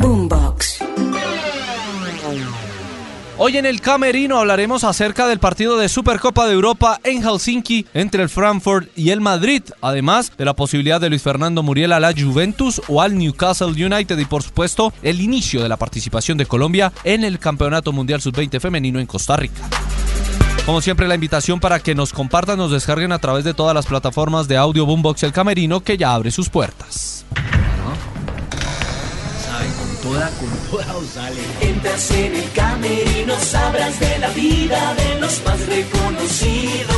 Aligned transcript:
Boombox. 0.00 0.82
Hoy 3.36 3.56
en 3.58 3.66
el 3.66 3.80
Camerino 3.80 4.38
hablaremos 4.38 4.82
acerca 4.82 5.26
del 5.26 5.38
partido 5.38 5.76
de 5.76 5.88
Supercopa 5.88 6.46
de 6.46 6.54
Europa 6.54 6.98
en 7.04 7.22
Helsinki 7.22 7.86
entre 7.94 8.22
el 8.22 8.28
Frankfurt 8.28 8.88
y 8.96 9.10
el 9.10 9.20
Madrid, 9.20 9.62
además 9.80 10.32
de 10.36 10.44
la 10.44 10.54
posibilidad 10.54 11.00
de 11.00 11.10
Luis 11.10 11.22
Fernando 11.22 11.62
Muriel 11.62 11.92
a 11.92 12.00
la 12.00 12.12
Juventus 12.12 12.80
o 12.88 13.02
al 13.02 13.16
Newcastle 13.16 13.68
United 13.68 14.18
y 14.18 14.24
por 14.24 14.42
supuesto 14.42 14.92
el 15.02 15.20
inicio 15.20 15.62
de 15.62 15.68
la 15.68 15.76
participación 15.76 16.38
de 16.38 16.46
Colombia 16.46 16.92
en 17.04 17.22
el 17.22 17.38
Campeonato 17.38 17.92
Mundial 17.92 18.22
Sub-20 18.22 18.58
femenino 18.58 19.00
en 19.00 19.06
Costa 19.06 19.36
Rica. 19.36 19.68
Como 20.64 20.80
siempre, 20.80 21.08
la 21.08 21.14
invitación 21.14 21.60
para 21.60 21.80
que 21.80 21.94
nos 21.94 22.12
compartan, 22.12 22.58
nos 22.58 22.70
descarguen 22.70 23.12
a 23.12 23.18
través 23.18 23.44
de 23.44 23.54
todas 23.54 23.74
las 23.74 23.86
plataformas 23.86 24.48
de 24.48 24.56
audio 24.56 24.86
Boombox 24.86 25.22
El 25.24 25.32
Camerino 25.32 25.80
que 25.80 25.96
ya 25.96 26.14
abre 26.14 26.30
sus 26.30 26.48
puertas. 26.48 27.19
Con 30.10 30.50
toda 30.70 30.96
os 30.96 31.06
sale. 31.06 31.40
Entras 31.60 32.10
en 32.10 32.34
el 32.34 32.50
camerino, 32.52 33.34
sabrás 33.38 34.00
de 34.00 34.18
la 34.18 34.28
vida 34.30 34.94
de 34.94 35.20
los 35.20 35.40
más 35.44 35.66
reconocidos. 35.66 36.96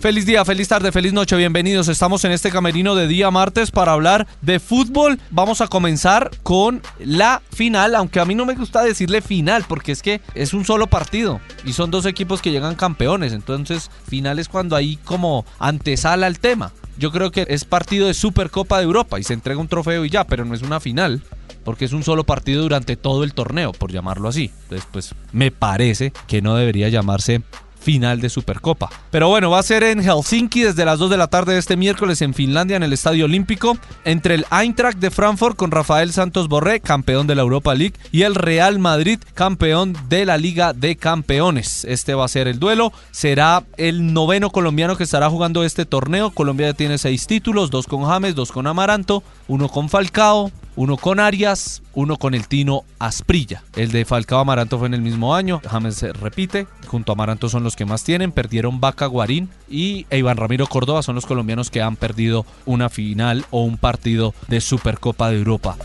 Feliz 0.00 0.26
día, 0.26 0.44
feliz 0.44 0.66
tarde, 0.66 0.90
feliz 0.90 1.12
noche, 1.12 1.36
bienvenidos. 1.36 1.86
Estamos 1.86 2.24
en 2.24 2.32
este 2.32 2.50
camerino 2.50 2.96
de 2.96 3.06
día 3.06 3.30
martes 3.30 3.70
para 3.70 3.92
hablar 3.92 4.26
de 4.40 4.58
fútbol. 4.58 5.20
Vamos 5.30 5.60
a 5.60 5.68
comenzar 5.68 6.32
con 6.42 6.82
la 6.98 7.40
final, 7.52 7.94
aunque 7.94 8.18
a 8.18 8.24
mí 8.24 8.34
no 8.34 8.44
me 8.44 8.56
gusta 8.56 8.82
decirle 8.82 9.22
final 9.22 9.64
porque 9.68 9.92
es 9.92 10.02
que 10.02 10.20
es 10.34 10.54
un 10.54 10.64
solo 10.64 10.88
partido 10.88 11.40
y 11.64 11.72
son 11.74 11.92
dos 11.92 12.04
equipos 12.06 12.42
que 12.42 12.50
llegan 12.50 12.74
campeones. 12.74 13.32
Entonces, 13.32 13.92
final 14.08 14.40
es 14.40 14.48
cuando 14.48 14.74
hay 14.74 14.96
como 14.96 15.44
antesala 15.60 16.26
al 16.26 16.40
tema. 16.40 16.72
Yo 16.98 17.10
creo 17.10 17.30
que 17.30 17.46
es 17.48 17.64
partido 17.64 18.06
de 18.06 18.14
Supercopa 18.14 18.78
de 18.78 18.84
Europa 18.84 19.18
y 19.18 19.22
se 19.22 19.34
entrega 19.34 19.60
un 19.60 19.68
trofeo 19.68 20.04
y 20.04 20.10
ya, 20.10 20.24
pero 20.24 20.44
no 20.44 20.54
es 20.54 20.62
una 20.62 20.80
final 20.80 21.22
porque 21.64 21.84
es 21.84 21.92
un 21.92 22.02
solo 22.02 22.24
partido 22.24 22.62
durante 22.62 22.96
todo 22.96 23.24
el 23.24 23.34
torneo, 23.34 23.72
por 23.72 23.92
llamarlo 23.92 24.28
así. 24.28 24.50
Entonces, 24.64 24.88
pues 24.90 25.14
me 25.32 25.50
parece 25.50 26.12
que 26.26 26.42
no 26.42 26.56
debería 26.56 26.88
llamarse 26.88 27.42
final 27.82 28.20
de 28.20 28.30
Supercopa. 28.30 28.88
Pero 29.10 29.28
bueno, 29.28 29.50
va 29.50 29.58
a 29.58 29.62
ser 29.62 29.82
en 29.82 30.02
Helsinki 30.02 30.62
desde 30.62 30.84
las 30.84 30.98
2 30.98 31.10
de 31.10 31.16
la 31.16 31.26
tarde 31.26 31.52
de 31.52 31.58
este 31.58 31.76
miércoles 31.76 32.22
en 32.22 32.32
Finlandia 32.32 32.76
en 32.76 32.82
el 32.82 32.92
Estadio 32.92 33.26
Olímpico 33.26 33.76
entre 34.04 34.34
el 34.34 34.46
Eintracht 34.50 34.98
de 34.98 35.10
Frankfurt 35.10 35.56
con 35.56 35.70
Rafael 35.70 36.12
Santos 36.12 36.48
Borré, 36.48 36.80
campeón 36.80 37.26
de 37.26 37.34
la 37.34 37.42
Europa 37.42 37.74
League, 37.74 37.94
y 38.10 38.22
el 38.22 38.34
Real 38.34 38.78
Madrid, 38.78 39.18
campeón 39.34 39.96
de 40.08 40.24
la 40.24 40.38
Liga 40.38 40.72
de 40.72 40.96
Campeones. 40.96 41.84
Este 41.84 42.14
va 42.14 42.24
a 42.24 42.28
ser 42.28 42.48
el 42.48 42.58
duelo. 42.58 42.92
Será 43.10 43.64
el 43.76 44.12
noveno 44.12 44.50
colombiano 44.50 44.96
que 44.96 45.04
estará 45.04 45.28
jugando 45.28 45.64
este 45.64 45.84
torneo. 45.84 46.30
Colombia 46.30 46.68
ya 46.68 46.74
tiene 46.74 46.98
seis 46.98 47.26
títulos, 47.26 47.70
dos 47.70 47.86
con 47.86 48.04
James, 48.04 48.34
dos 48.34 48.52
con 48.52 48.66
Amaranto, 48.66 49.22
uno 49.48 49.68
con 49.68 49.88
Falcao, 49.88 50.50
uno 50.76 50.96
con 50.96 51.20
Arias, 51.20 51.82
uno 51.94 52.16
con 52.16 52.34
el 52.34 52.48
Tino 52.48 52.84
Asprilla. 52.98 53.62
El 53.76 53.92
de 53.92 54.04
Falcao 54.04 54.40
Amaranto 54.40 54.78
fue 54.78 54.86
en 54.88 54.94
el 54.94 55.02
mismo 55.02 55.34
año, 55.34 55.60
James 55.68 55.96
se 55.96 56.12
repite, 56.12 56.66
junto 56.86 57.12
a 57.12 57.14
Amaranto 57.14 57.48
son 57.48 57.64
los 57.64 57.76
que 57.76 57.84
más 57.84 58.04
tienen, 58.04 58.32
perdieron 58.32 58.80
Vaca 58.80 59.06
Guarín 59.06 59.48
y 59.68 60.06
Iván 60.10 60.36
Ramiro 60.36 60.66
Córdoba 60.66 61.02
son 61.02 61.14
los 61.14 61.26
colombianos 61.26 61.70
que 61.70 61.82
han 61.82 61.96
perdido 61.96 62.46
una 62.66 62.88
final 62.88 63.44
o 63.50 63.62
un 63.62 63.76
partido 63.76 64.34
de 64.48 64.60
Supercopa 64.60 65.30
de 65.30 65.38
Europa. 65.38 65.76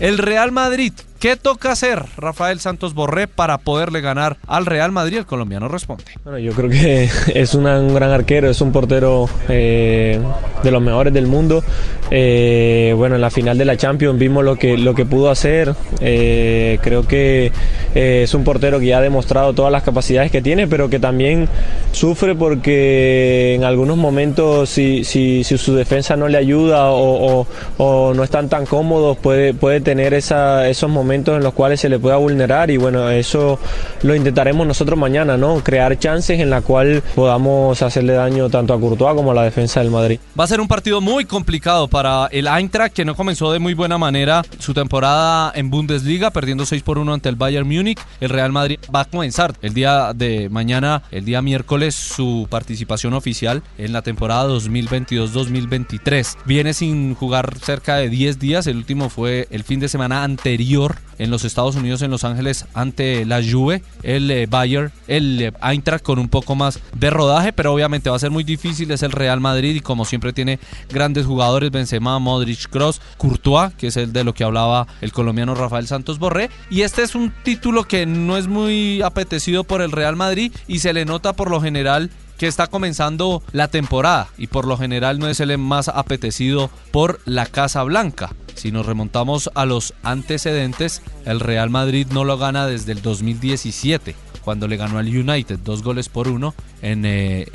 El 0.00 0.18
Real 0.18 0.52
Madrid 0.52 0.92
¿Qué 1.18 1.34
toca 1.34 1.72
hacer 1.72 2.04
Rafael 2.16 2.60
Santos 2.60 2.94
Borré 2.94 3.26
para 3.26 3.58
poderle 3.58 4.00
ganar 4.00 4.36
al 4.46 4.66
Real 4.66 4.92
Madrid? 4.92 5.18
El 5.18 5.26
colombiano 5.26 5.66
responde. 5.66 6.04
Bueno, 6.22 6.38
yo 6.38 6.52
creo 6.52 6.70
que 6.70 7.10
es 7.34 7.54
un 7.54 7.64
gran 7.64 8.12
arquero, 8.12 8.48
es 8.48 8.60
un 8.60 8.70
portero 8.70 9.28
eh, 9.48 10.20
de 10.62 10.70
los 10.70 10.80
mejores 10.80 11.12
del 11.12 11.26
mundo. 11.26 11.64
Eh, 12.12 12.94
bueno, 12.96 13.16
en 13.16 13.20
la 13.20 13.30
final 13.30 13.58
de 13.58 13.64
la 13.64 13.76
Champions 13.76 14.16
vimos 14.16 14.44
lo 14.44 14.54
que, 14.54 14.78
lo 14.78 14.94
que 14.94 15.04
pudo 15.06 15.28
hacer. 15.28 15.74
Eh, 16.00 16.78
creo 16.82 17.04
que 17.04 17.50
es 17.96 18.32
un 18.32 18.44
portero 18.44 18.78
que 18.78 18.86
ya 18.86 18.98
ha 18.98 19.02
demostrado 19.02 19.52
todas 19.54 19.72
las 19.72 19.82
capacidades 19.82 20.30
que 20.30 20.40
tiene, 20.40 20.68
pero 20.68 20.88
que 20.88 21.00
también 21.00 21.48
sufre 21.90 22.36
porque 22.36 23.54
en 23.56 23.64
algunos 23.64 23.96
momentos 23.96 24.70
si, 24.70 25.02
si, 25.02 25.42
su 25.42 25.74
defensa 25.74 26.16
no 26.16 26.28
le 26.28 26.38
ayuda 26.38 26.92
o, 26.92 27.44
no 27.78 28.22
están 28.22 28.48
tan 28.48 28.66
cómodos, 28.66 29.18
puede, 29.18 29.52
puede 29.52 29.80
tener 29.80 30.14
esos 30.14 30.88
momentos 30.88 31.07
en 31.12 31.42
los 31.42 31.54
cuales 31.54 31.80
se 31.80 31.88
le 31.88 31.98
pueda 31.98 32.16
vulnerar 32.16 32.70
y 32.70 32.76
bueno, 32.76 33.08
eso 33.10 33.58
lo 34.02 34.14
intentaremos 34.14 34.66
nosotros 34.66 34.98
mañana, 34.98 35.36
¿no? 35.36 35.62
Crear 35.62 35.98
chances 35.98 36.40
en 36.40 36.50
la 36.50 36.60
cual 36.60 37.02
podamos 37.14 37.80
hacerle 37.82 38.14
daño 38.14 38.48
tanto 38.50 38.74
a 38.74 38.80
Courtois 38.80 39.14
como 39.14 39.32
a 39.32 39.34
la 39.34 39.42
defensa 39.42 39.80
del 39.80 39.90
Madrid. 39.90 40.20
Va 40.38 40.44
a 40.44 40.46
ser 40.46 40.60
un 40.60 40.68
partido 40.68 41.00
muy 41.00 41.24
complicado 41.24 41.88
para 41.88 42.28
el 42.30 42.46
Eintracht 42.46 42.94
que 42.94 43.04
no 43.04 43.14
comenzó 43.14 43.52
de 43.52 43.58
muy 43.58 43.74
buena 43.74 43.98
manera 43.98 44.42
su 44.58 44.74
temporada 44.74 45.52
en 45.54 45.70
Bundesliga, 45.70 46.30
perdiendo 46.30 46.66
6 46.66 46.82
por 46.82 46.98
1 46.98 47.14
ante 47.14 47.28
el 47.28 47.36
Bayern 47.36 47.66
Múnich. 47.66 47.98
El 48.20 48.30
Real 48.30 48.52
Madrid 48.52 48.78
va 48.94 49.00
a 49.00 49.04
comenzar 49.04 49.54
el 49.62 49.74
día 49.74 50.12
de 50.14 50.48
mañana, 50.50 51.02
el 51.10 51.24
día 51.24 51.42
miércoles, 51.42 51.94
su 51.94 52.46
participación 52.50 53.14
oficial 53.14 53.62
en 53.78 53.92
la 53.92 54.02
temporada 54.02 54.48
2022-2023. 54.48 56.36
Viene 56.44 56.74
sin 56.74 57.14
jugar 57.14 57.58
cerca 57.58 57.96
de 57.96 58.08
10 58.08 58.38
días, 58.38 58.66
el 58.66 58.76
último 58.76 59.08
fue 59.08 59.48
el 59.50 59.64
fin 59.64 59.80
de 59.80 59.88
semana 59.88 60.24
anterior 60.24 60.97
en 61.18 61.30
los 61.30 61.44
Estados 61.44 61.76
Unidos, 61.76 62.02
en 62.02 62.10
Los 62.10 62.24
Ángeles, 62.24 62.66
ante 62.74 63.24
la 63.24 63.42
Juve, 63.42 63.82
el 64.02 64.30
eh, 64.30 64.46
Bayern, 64.46 64.92
el 65.06 65.42
eh, 65.42 65.52
Eintracht 65.62 66.04
con 66.04 66.18
un 66.18 66.28
poco 66.28 66.54
más 66.54 66.80
de 66.94 67.10
rodaje, 67.10 67.52
pero 67.52 67.72
obviamente 67.72 68.10
va 68.10 68.16
a 68.16 68.20
ser 68.20 68.30
muy 68.30 68.44
difícil, 68.44 68.90
es 68.90 69.02
el 69.02 69.12
Real 69.12 69.40
Madrid 69.40 69.74
y 69.74 69.80
como 69.80 70.04
siempre 70.04 70.32
tiene 70.32 70.58
grandes 70.88 71.26
jugadores, 71.26 71.70
Benzema, 71.70 72.18
Modric, 72.18 72.68
Cross, 72.68 73.00
Courtois, 73.16 73.74
que 73.74 73.88
es 73.88 73.96
el 73.96 74.12
de 74.12 74.24
lo 74.24 74.34
que 74.34 74.44
hablaba 74.44 74.86
el 75.00 75.12
colombiano 75.12 75.54
Rafael 75.54 75.86
Santos 75.86 76.18
Borré, 76.18 76.50
y 76.70 76.82
este 76.82 77.02
es 77.02 77.14
un 77.14 77.32
título 77.42 77.84
que 77.84 78.06
no 78.06 78.36
es 78.36 78.46
muy 78.46 79.02
apetecido 79.02 79.64
por 79.64 79.82
el 79.82 79.92
Real 79.92 80.16
Madrid 80.16 80.52
y 80.66 80.78
se 80.78 80.92
le 80.92 81.04
nota 81.04 81.32
por 81.32 81.50
lo 81.50 81.60
general 81.60 82.10
que 82.38 82.46
está 82.46 82.68
comenzando 82.68 83.42
la 83.52 83.68
temporada 83.68 84.28
y 84.38 84.46
por 84.46 84.66
lo 84.66 84.78
general 84.78 85.18
no 85.18 85.28
es 85.28 85.40
el 85.40 85.58
más 85.58 85.88
apetecido 85.88 86.70
por 86.92 87.20
la 87.24 87.44
Casa 87.46 87.82
Blanca. 87.82 88.30
Si 88.54 88.72
nos 88.72 88.86
remontamos 88.86 89.50
a 89.54 89.66
los 89.66 89.94
antecedentes, 90.02 91.02
el 91.24 91.40
Real 91.40 91.68
Madrid 91.70 92.06
no 92.10 92.24
lo 92.24 92.38
gana 92.38 92.66
desde 92.66 92.92
el 92.92 93.02
2017 93.02 94.27
cuando 94.48 94.66
le 94.66 94.78
ganó 94.78 94.96
al 94.96 95.08
United 95.08 95.58
dos 95.62 95.82
goles 95.82 96.08
por 96.08 96.26
uno 96.26 96.54
en 96.80 97.04
eh, 97.04 97.48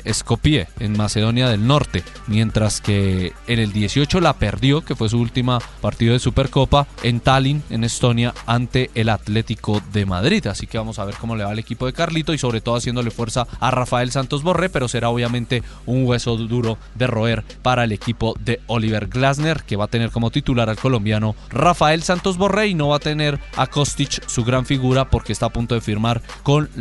en 0.78 0.96
Macedonia 0.96 1.48
del 1.48 1.66
Norte, 1.66 2.04
mientras 2.28 2.80
que 2.80 3.32
en 3.48 3.58
el 3.58 3.72
18 3.72 4.20
la 4.20 4.34
perdió, 4.34 4.82
que 4.82 4.94
fue 4.94 5.08
su 5.08 5.18
última 5.18 5.58
partido 5.80 6.12
de 6.12 6.20
Supercopa, 6.20 6.86
en 7.02 7.18
Tallinn, 7.18 7.64
en 7.70 7.82
Estonia, 7.82 8.32
ante 8.46 8.92
el 8.94 9.08
Atlético 9.08 9.82
de 9.92 10.06
Madrid. 10.06 10.46
Así 10.46 10.68
que 10.68 10.78
vamos 10.78 11.00
a 11.00 11.04
ver 11.04 11.16
cómo 11.16 11.34
le 11.34 11.42
va 11.42 11.50
al 11.50 11.58
equipo 11.58 11.86
de 11.86 11.92
Carlito 11.92 12.32
y 12.32 12.38
sobre 12.38 12.60
todo 12.60 12.76
haciéndole 12.76 13.10
fuerza 13.10 13.48
a 13.58 13.72
Rafael 13.72 14.12
Santos 14.12 14.44
Borré, 14.44 14.68
pero 14.68 14.86
será 14.86 15.08
obviamente 15.08 15.64
un 15.86 16.06
hueso 16.06 16.36
duro 16.36 16.78
de 16.94 17.08
roer 17.08 17.42
para 17.62 17.82
el 17.82 17.90
equipo 17.90 18.36
de 18.38 18.60
Oliver 18.68 19.08
Glasner, 19.08 19.64
que 19.64 19.74
va 19.74 19.86
a 19.86 19.88
tener 19.88 20.10
como 20.10 20.30
titular 20.30 20.70
al 20.70 20.76
colombiano 20.76 21.34
Rafael 21.50 22.04
Santos 22.04 22.36
Borré 22.36 22.68
y 22.68 22.74
no 22.74 22.88
va 22.88 22.96
a 22.96 23.00
tener 23.00 23.40
a 23.56 23.66
Kostic, 23.66 24.28
su 24.28 24.44
gran 24.44 24.64
figura, 24.64 25.10
porque 25.10 25.32
está 25.32 25.46
a 25.46 25.52
punto 25.52 25.74
de 25.74 25.80
firmar 25.80 26.22
con 26.44 26.70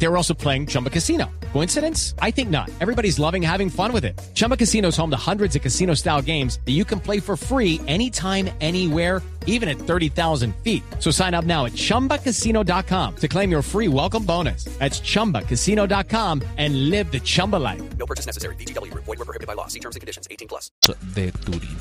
They 0.00 0.08
were 0.08 0.16
also 0.16 0.32
playing 0.34 0.66
Chumba 0.66 0.88
Casino. 0.88 1.30
Coincidence? 1.52 2.14
I 2.20 2.30
think 2.30 2.48
not. 2.48 2.70
Everybody's 2.80 3.18
loving 3.18 3.42
having 3.42 3.68
fun 3.68 3.92
with 3.92 4.04
it. 4.04 4.18
Chumba 4.34 4.56
Casino 4.56 4.88
is 4.88 4.96
home 4.96 5.10
to 5.10 5.16
hundreds 5.30 5.54
of 5.56 5.62
casino 5.62 5.94
style 5.94 6.22
games 6.22 6.58
that 6.64 6.72
you 6.72 6.84
can 6.86 7.00
play 7.00 7.20
for 7.20 7.36
free 7.36 7.80
anytime, 7.86 8.48
anywhere, 8.62 9.20
even 9.46 9.68
at 9.68 9.76
30,000 9.76 10.54
feet. 10.64 10.82
So 10.98 11.10
sign 11.10 11.34
up 11.34 11.44
now 11.44 11.66
at 11.66 11.72
chumbacasino.com 11.72 13.16
to 13.16 13.28
claim 13.28 13.50
your 13.50 13.62
free 13.62 13.88
welcome 13.88 14.24
bonus. 14.24 14.64
That's 14.78 15.00
chumbacasino.com 15.00 16.42
and 16.56 16.90
live 16.90 17.12
the 17.12 17.20
Chumba 17.20 17.56
life. 17.56 17.82
No 17.98 18.06
purchase 18.06 18.26
necessary. 18.26 18.56
DTW, 18.56 18.92
void, 18.94 19.06
were 19.06 19.16
prohibited 19.16 19.46
by 19.46 19.52
law. 19.52 19.66
See 19.66 19.80
terms 19.80 19.96
and 19.96 20.00
conditions 20.00 20.28
18 20.30 20.48
plus. 20.48 20.70
De 21.14 21.30
Turín. 21.30 21.76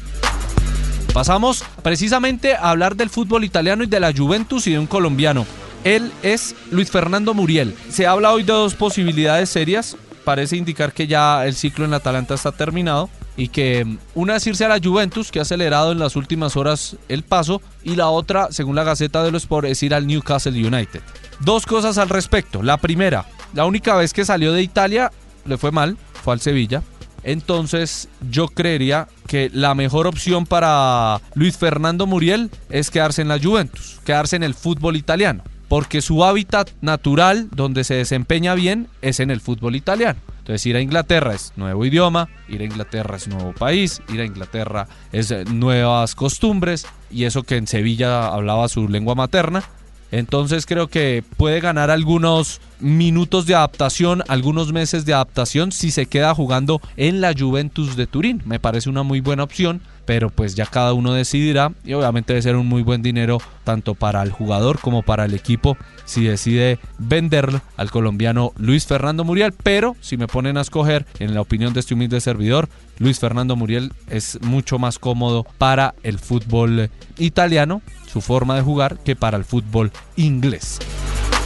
Pasamos 1.14 1.64
precisamente 1.82 2.54
a 2.54 2.70
hablar 2.70 2.96
del 2.96 3.10
fútbol 3.10 3.44
italiano 3.44 3.84
y 3.84 3.88
de 3.88 4.00
la 4.00 4.14
Juventus 4.14 4.68
y 4.68 4.72
de 4.72 4.80
un 4.80 4.88
colombiano. 4.88 5.46
Él 5.84 6.12
es 6.24 6.56
Luis 6.72 6.92
Fernando 6.92 7.34
Muriel. 7.34 7.76
Se 7.90 8.06
habla 8.06 8.34
hoy 8.34 8.44
de 8.44 8.54
dos 8.54 8.76
posibilidades 8.76 9.50
serias. 9.50 9.96
Parece 10.24 10.58
indicar 10.58 10.94
que 10.94 11.08
ya 11.08 11.46
el 11.46 11.56
ciclo 11.56 11.86
en 11.86 11.92
la 11.92 11.98
Atalanta 11.98 12.36
está 12.36 12.52
terminado 12.52 13.10
y 13.38 13.48
que 13.48 13.86
mm, 13.86 13.98
una 14.16 14.36
es 14.36 14.46
irse 14.46 14.66
a 14.66 14.68
la 14.70 14.80
Juventus, 14.84 15.32
que 15.32 15.40
ha 15.40 15.44
acelerado 15.44 15.92
en 15.94 16.00
las 16.00 16.16
últimas 16.16 16.58
horas 16.58 16.98
el 17.08 17.24
paso, 17.24 17.62
y 17.84 17.96
la 17.96 18.10
otra, 18.10 18.50
según 18.52 18.76
la 18.76 18.84
Gaceta 18.84 19.24
de 19.24 19.32
los 19.32 19.44
Sport, 19.44 19.68
es 19.68 19.82
ir 19.82 19.94
al 19.94 20.06
Newcastle 20.06 20.52
United. 20.52 21.02
Dos 21.40 21.66
cosas 21.66 21.98
al 21.98 22.10
respecto. 22.10 22.62
La 22.62 22.78
primera, 22.78 23.26
la 23.54 23.66
única 23.66 23.96
vez 23.96 24.14
que 24.14 24.26
salió 24.26 24.52
de 24.52 24.62
Italia 24.62 25.12
le 25.46 25.58
fue 25.58 25.72
mal, 25.72 25.98
fue 26.22 26.34
al 26.34 26.42
Sevilla. 26.42 26.84
Entonces 27.24 28.10
yo 28.30 28.48
creería 28.48 29.08
que 29.28 29.50
la 29.54 29.74
mejor 29.74 30.08
opción 30.08 30.46
para 30.46 31.22
Luis 31.34 31.58
Fernando 31.58 32.08
Muriel 32.08 32.50
es 32.70 32.92
quedarse 32.92 33.22
en 33.22 33.28
la 33.28 33.40
Juventus, 33.40 34.00
quedarse 34.06 34.36
en 34.36 34.44
el 34.44 34.54
fútbol 34.54 34.96
italiano, 34.96 35.44
porque 35.70 36.02
su 36.02 36.26
hábitat 36.26 36.72
natural 36.82 37.48
donde 37.56 37.86
se 37.86 37.94
desempeña 37.94 38.56
bien 38.56 38.88
es 39.02 39.22
en 39.22 39.32
el 39.32 39.40
fútbol 39.40 39.78
italiano. 39.78 40.20
Entonces 40.40 40.66
ir 40.66 40.76
a 40.76 40.82
Inglaterra 40.82 41.36
es 41.36 41.54
nuevo 41.56 41.86
idioma, 41.86 42.28
ir 42.50 42.62
a 42.62 42.66
Inglaterra 42.66 43.16
es 43.16 43.28
nuevo 43.28 43.54
país, 43.54 44.02
ir 44.12 44.20
a 44.20 44.26
Inglaterra 44.26 44.88
es 45.12 45.30
eh, 45.30 45.46
nuevas 45.46 46.16
costumbres 46.16 46.88
y 47.12 47.26
eso 47.26 47.44
que 47.44 47.56
en 47.56 47.68
Sevilla 47.68 48.28
hablaba 48.28 48.68
su 48.68 48.90
lengua 48.90 49.14
materna. 49.14 49.64
Entonces 50.12 50.66
creo 50.66 50.88
que 50.88 51.24
puede 51.38 51.60
ganar 51.60 51.92
algunos 51.92 52.62
minutos 52.80 53.46
de 53.46 53.54
adaptación, 53.54 54.24
algunos 54.28 54.74
meses 54.74 55.06
de 55.06 55.14
adaptación 55.14 55.72
si 55.72 55.92
se 55.92 56.08
queda 56.08 56.34
jugando 56.34 56.82
en 56.98 57.22
la 57.22 57.36
Juventus 57.38 57.96
de 57.96 58.08
Turín. 58.08 58.42
Me 58.46 58.60
parece 58.60 58.90
una 58.90 59.04
muy 59.04 59.20
buena 59.20 59.44
opción, 59.44 59.82
pero 60.10 60.32
pues 60.32 60.56
ya 60.56 60.66
cada 60.66 60.94
uno 60.94 61.14
decidirá 61.14 61.72
y 61.86 61.94
obviamente 61.94 62.34
debe 62.34 62.42
ser 62.42 62.56
un 62.56 62.66
muy 62.66 62.82
buen 62.82 63.04
dinero 63.04 63.38
tanto 63.64 63.94
para 63.94 64.24
el 64.24 64.32
jugador 64.32 64.80
como 64.80 65.04
para 65.04 65.26
el 65.26 65.36
equipo 65.36 65.78
si 66.06 66.24
decide 66.24 66.80
vender 66.98 67.62
al 67.78 67.92
colombiano 67.92 68.52
Luis 68.58 68.88
Fernando 68.88 69.24
Muriel, 69.24 69.54
pero 69.62 69.96
si 70.02 70.18
me 70.18 70.26
ponen 70.26 70.58
a 70.58 70.62
escoger, 70.62 71.06
en 71.20 71.36
la 71.36 71.42
opinión 71.42 71.74
de 71.74 71.82
este 71.82 71.94
humilde 71.94 72.22
servidor, 72.22 72.70
Luis 72.98 73.20
Fernando 73.20 73.56
Muriel 73.56 73.94
es 74.10 74.42
mucho 74.42 74.80
más 74.80 74.98
cómodo 74.98 75.46
para 75.60 75.94
el 76.02 76.18
fútbol 76.18 76.90
italiano, 77.20 77.84
su 78.12 78.22
forma 78.22 78.56
de 78.56 78.64
jugar, 78.64 78.98
que 78.98 79.16
para 79.16 79.38
el 79.38 79.46
fútbol 79.46 79.92
inglés. 80.16 80.80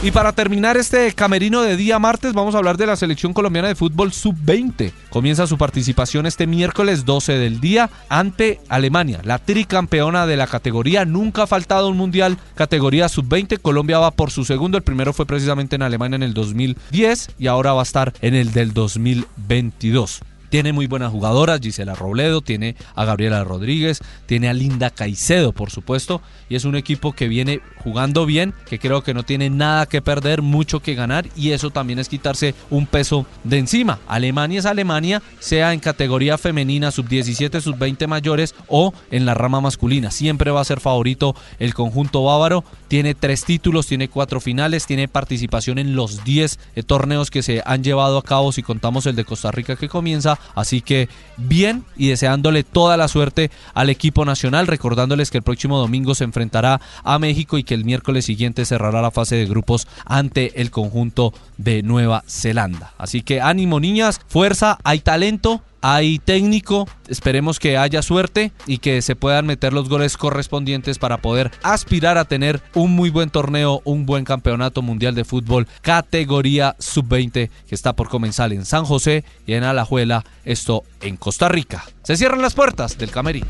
Y 0.02 0.10
para 0.10 0.32
terminar 0.32 0.76
este 0.76 1.10
camerino 1.14 1.62
de 1.62 1.78
día 1.78 1.98
martes, 1.98 2.34
vamos 2.34 2.54
a 2.54 2.58
hablar 2.58 2.76
de 2.76 2.84
la 2.84 2.96
selección 2.96 3.32
colombiana 3.32 3.68
de 3.68 3.74
fútbol 3.74 4.12
sub-20. 4.12 4.92
Comienza 5.08 5.46
su 5.46 5.56
participación 5.56 6.26
este 6.26 6.46
miércoles 6.46 7.06
12 7.06 7.38
del 7.38 7.58
día 7.58 7.88
ante 8.10 8.60
Alemania, 8.68 9.20
la 9.24 9.38
tricampeona 9.38 10.26
de 10.26 10.36
la 10.36 10.46
categoría. 10.46 11.06
Nunca 11.06 11.44
ha 11.44 11.46
faltado 11.46 11.88
un 11.88 11.96
mundial 11.96 12.36
categoría 12.54 13.08
sub-20. 13.08 13.60
Colombia 13.60 13.98
va 13.98 14.10
por 14.10 14.30
su 14.30 14.44
segundo. 14.44 14.76
El 14.76 14.84
primero 14.84 15.14
fue 15.14 15.24
precisamente 15.24 15.76
en 15.76 15.82
Alemania 15.82 16.16
en 16.16 16.22
el 16.22 16.34
2010 16.34 17.30
y 17.38 17.46
ahora 17.46 17.72
va 17.72 17.80
a 17.80 17.84
estar 17.84 18.12
en 18.20 18.34
el 18.34 18.52
del 18.52 18.74
2022. 18.74 20.20
Tiene 20.54 20.72
muy 20.72 20.86
buenas 20.86 21.10
jugadoras, 21.10 21.58
Gisela 21.60 21.96
Robledo, 21.96 22.40
tiene 22.40 22.76
a 22.94 23.04
Gabriela 23.04 23.42
Rodríguez, 23.42 23.98
tiene 24.26 24.48
a 24.48 24.52
Linda 24.52 24.90
Caicedo, 24.90 25.50
por 25.50 25.72
supuesto, 25.72 26.22
y 26.48 26.54
es 26.54 26.64
un 26.64 26.76
equipo 26.76 27.12
que 27.12 27.26
viene 27.26 27.60
jugando 27.82 28.24
bien, 28.24 28.54
que 28.64 28.78
creo 28.78 29.02
que 29.02 29.14
no 29.14 29.24
tiene 29.24 29.50
nada 29.50 29.86
que 29.86 30.00
perder, 30.00 30.42
mucho 30.42 30.78
que 30.78 30.94
ganar, 30.94 31.26
y 31.34 31.50
eso 31.50 31.70
también 31.70 31.98
es 31.98 32.08
quitarse 32.08 32.54
un 32.70 32.86
peso 32.86 33.26
de 33.42 33.58
encima. 33.58 33.98
Alemania 34.06 34.60
es 34.60 34.66
Alemania, 34.66 35.22
sea 35.40 35.72
en 35.72 35.80
categoría 35.80 36.38
femenina, 36.38 36.92
sub-17, 36.92 37.60
sub-20 37.60 38.06
mayores 38.06 38.54
o 38.68 38.94
en 39.10 39.26
la 39.26 39.34
rama 39.34 39.60
masculina. 39.60 40.12
Siempre 40.12 40.52
va 40.52 40.60
a 40.60 40.64
ser 40.64 40.78
favorito 40.78 41.34
el 41.58 41.74
conjunto 41.74 42.22
bávaro. 42.22 42.62
Tiene 42.86 43.16
tres 43.16 43.44
títulos, 43.44 43.88
tiene 43.88 44.06
cuatro 44.06 44.40
finales, 44.40 44.86
tiene 44.86 45.08
participación 45.08 45.78
en 45.78 45.96
los 45.96 46.22
10 46.22 46.60
torneos 46.86 47.32
que 47.32 47.42
se 47.42 47.60
han 47.66 47.82
llevado 47.82 48.18
a 48.18 48.22
cabo, 48.22 48.52
si 48.52 48.62
contamos 48.62 49.06
el 49.06 49.16
de 49.16 49.24
Costa 49.24 49.50
Rica 49.50 49.74
que 49.74 49.88
comienza 49.88 50.38
Así 50.54 50.80
que 50.80 51.08
bien 51.36 51.84
y 51.96 52.08
deseándole 52.08 52.64
toda 52.64 52.96
la 52.96 53.08
suerte 53.08 53.50
al 53.74 53.90
equipo 53.90 54.24
nacional, 54.24 54.66
recordándoles 54.66 55.30
que 55.30 55.38
el 55.38 55.44
próximo 55.44 55.78
domingo 55.78 56.14
se 56.14 56.24
enfrentará 56.24 56.80
a 57.02 57.18
México 57.18 57.58
y 57.58 57.64
que 57.64 57.74
el 57.74 57.84
miércoles 57.84 58.24
siguiente 58.24 58.64
cerrará 58.64 59.02
la 59.02 59.10
fase 59.10 59.36
de 59.36 59.46
grupos 59.46 59.86
ante 60.04 60.60
el 60.60 60.70
conjunto 60.70 61.32
de 61.56 61.82
Nueva 61.82 62.24
Zelanda. 62.28 62.94
Así 62.98 63.22
que 63.22 63.40
ánimo 63.40 63.80
niñas, 63.80 64.20
fuerza, 64.28 64.78
hay 64.84 65.00
talento, 65.00 65.62
hay 65.86 66.18
técnico, 66.18 66.88
esperemos 67.08 67.58
que 67.58 67.76
haya 67.76 68.00
suerte 68.00 68.52
y 68.66 68.78
que 68.78 69.02
se 69.02 69.16
puedan 69.16 69.44
meter 69.44 69.74
los 69.74 69.90
goles 69.90 70.16
correspondientes 70.16 70.98
para 70.98 71.18
poder 71.18 71.50
aspirar 71.62 72.16
a 72.16 72.24
tener 72.24 72.62
un 72.72 72.92
muy 72.92 73.10
buen 73.10 73.28
torneo, 73.28 73.82
un 73.84 74.06
buen 74.06 74.24
campeonato 74.24 74.80
mundial 74.80 75.14
de 75.14 75.26
fútbol 75.26 75.68
categoría 75.82 76.74
sub-20 76.78 77.50
que 77.68 77.74
está 77.74 77.92
por 77.92 78.08
comenzar 78.08 78.50
en 78.54 78.64
San 78.64 78.86
José 78.86 79.26
y 79.46 79.52
en 79.52 79.62
Alajuela, 79.62 80.24
esto 80.46 80.84
en 81.02 81.18
Costa 81.18 81.50
Rica. 81.50 81.84
Se 82.02 82.16
cierran 82.16 82.40
las 82.40 82.54
puertas 82.54 82.96
del 82.96 83.10
camerino. 83.10 83.46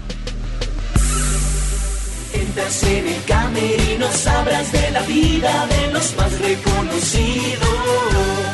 Entras 2.32 2.82
en 2.82 3.06
el 3.06 3.24
camerino, 3.26 4.10
sabrás 4.10 4.72
de 4.72 4.90
la 4.90 5.02
vida 5.02 5.68
de 5.68 5.92
los 5.92 6.16
más 6.16 6.36
reconocidos. 6.40 8.53